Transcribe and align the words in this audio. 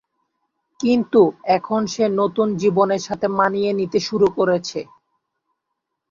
কিন্তু 0.79 1.21
এখন 1.57 1.81
সে 1.85 2.05
নতুন 2.19 2.47
জীবনের 2.57 3.01
সাথে 3.07 3.27
মানিয়ে 3.39 3.71
নিতে 3.79 3.99
শুরু 3.99 4.27
করেছে। 4.37 4.79